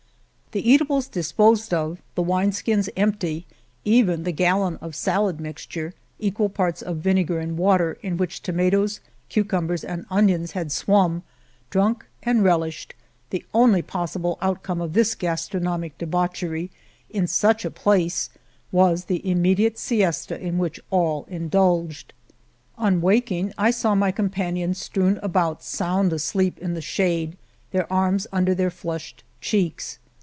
The 0.53 0.69
eatables 0.69 1.07
disposed 1.07 1.73
of, 1.73 2.01
the 2.13 2.21
wine 2.21 2.51
skins 2.51 2.89
empty, 2.97 3.45
even 3.85 4.23
the 4.23 4.33
gallon 4.33 4.75
of 4.81 4.95
salad 4.95 5.39
mixture— 5.39 5.93
equal 6.29 6.49
parts 6.49 6.81
of 6.81 6.97
vinegar 6.97 7.39
and 7.39 7.57
water 7.57 7.97
in 8.01 8.17
which 8.17 8.41
tomatoes, 8.41 8.99
cucumbers, 9.29 9.81
and 9.85 10.05
onions 10.09 10.51
had 10.51 10.69
swum— 10.73 11.23
drunk 11.69 12.05
and 12.21 12.43
relished, 12.43 12.95
the 13.29 13.45
only 13.53 13.81
possible 13.81 14.37
out 14.41 14.61
come 14.61 14.81
of 14.81 14.91
this 14.91 15.15
gastronomic 15.15 15.97
debauchery 15.97 16.69
in 17.09 17.27
such 17.27 17.63
a 17.63 17.71
place 17.71 18.29
was 18.73 19.05
the 19.05 19.25
immediate 19.25 19.79
siesta 19.79 20.37
in 20.37 20.57
which 20.57 20.81
all 20.89 21.23
indulged. 21.29 22.11
On 22.77 22.99
waking 22.99 23.53
I 23.57 23.71
saw 23.71 23.95
my 23.95 24.11
companions 24.11 24.79
strewn 24.79 25.17
about 25.23 25.63
sound 25.63 26.11
asleep 26.11 26.57
in 26.59 26.73
the 26.73 26.81
shade, 26.81 27.37
their 27.71 27.89
arms 27.89 28.27
under 28.33 28.53
their 28.53 28.69
flushed 28.69 29.23
cheeks. 29.39 29.97